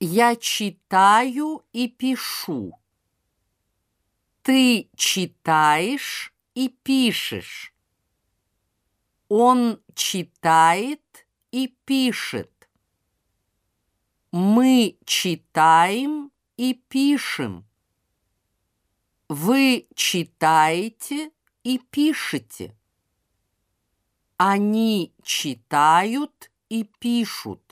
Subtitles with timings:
[0.00, 2.72] Я читаю и пишу.
[4.42, 7.74] Ты читаешь и пишешь.
[9.28, 12.68] Он читает и пишет.
[14.30, 17.66] Мы читаем и пишем.
[19.28, 21.32] Вы читаете
[21.64, 22.76] и пишете.
[24.36, 27.67] Они читают и пишут.